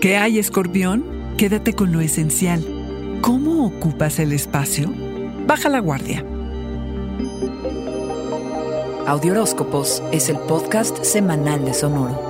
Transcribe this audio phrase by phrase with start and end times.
[0.00, 1.04] ¿Qué hay, escorpión?
[1.36, 2.64] Quédate con lo esencial.
[3.20, 4.90] ¿Cómo ocupas el espacio?
[5.46, 6.24] Baja la guardia.
[9.06, 12.29] Audioróscopos es el podcast semanal de Sonoro.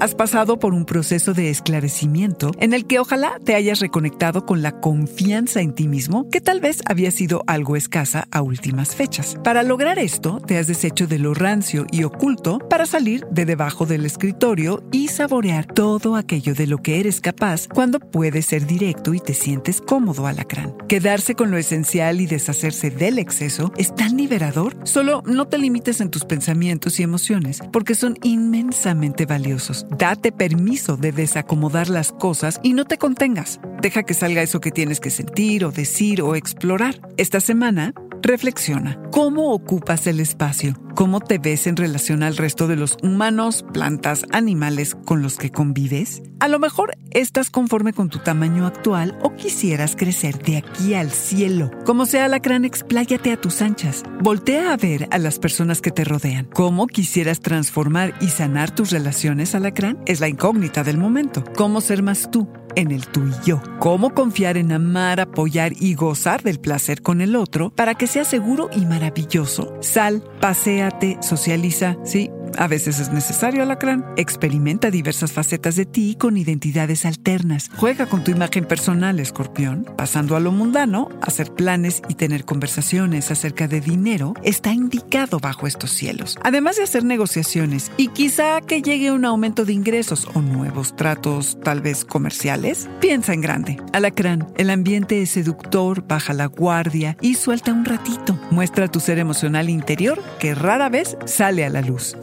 [0.00, 4.62] Has pasado por un proceso de esclarecimiento en el que ojalá te hayas reconectado con
[4.62, 9.36] la confianza en ti mismo que tal vez había sido algo escasa a últimas fechas.
[9.44, 13.84] Para lograr esto, te has deshecho de lo rancio y oculto para salir de debajo
[13.84, 19.12] del escritorio y saborear todo aquello de lo que eres capaz cuando puedes ser directo
[19.12, 20.78] y te sientes cómodo, alacrán.
[20.88, 24.78] Quedarse con lo esencial y deshacerse del exceso es tan liberador.
[24.84, 29.84] Solo no te limites en tus pensamientos y emociones porque son inmensamente valiosos.
[29.96, 33.60] Date permiso de desacomodar las cosas y no te contengas.
[33.82, 37.00] Deja que salga eso que tienes que sentir o decir o explorar.
[37.16, 39.00] Esta semana, reflexiona.
[39.10, 40.74] ¿Cómo ocupas el espacio?
[40.94, 45.50] ¿Cómo te ves en relación al resto de los humanos, plantas, animales con los que
[45.50, 46.22] convives?
[46.40, 51.10] A lo mejor estás conforme con tu tamaño actual o quisieras crecer de aquí al
[51.10, 51.70] cielo.
[51.84, 54.02] Como sea, Alacrán, expláyate a tus anchas.
[54.20, 56.46] Voltea a ver a las personas que te rodean.
[56.52, 59.98] ¿Cómo quisieras transformar y sanar tus relaciones, Alacrán?
[60.06, 61.44] Es la incógnita del momento.
[61.56, 62.48] ¿Cómo ser más tú?
[62.76, 63.62] En el tú y yo.
[63.78, 68.24] Cómo confiar en amar, apoyar y gozar del placer con el otro para que sea
[68.24, 69.74] seguro y maravilloso.
[69.80, 72.30] Sal, paséate, socializa, sí.
[72.58, 74.04] A veces es necesario, alacrán.
[74.16, 77.70] Experimenta diversas facetas de ti con identidades alternas.
[77.76, 79.86] Juega con tu imagen personal, escorpión.
[79.96, 85.66] Pasando a lo mundano, hacer planes y tener conversaciones acerca de dinero está indicado bajo
[85.66, 86.36] estos cielos.
[86.42, 91.58] Además de hacer negociaciones y quizá que llegue un aumento de ingresos o nuevos tratos,
[91.62, 93.76] tal vez comerciales, piensa en grande.
[93.92, 98.38] Alacrán, el ambiente es seductor, baja la guardia y suelta un ratito.
[98.50, 102.16] Muestra tu ser emocional interior que rara vez sale a la luz.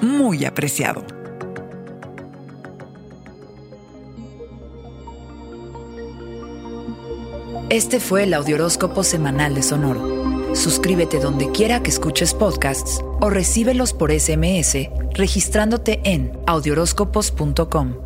[0.00, 1.04] Muy apreciado.
[7.68, 10.54] Este fue el Audioróscopo semanal de Sonoro.
[10.54, 18.05] Suscríbete donde quiera que escuches podcasts o recíbelos por SMS registrándote en audioróscopos.com.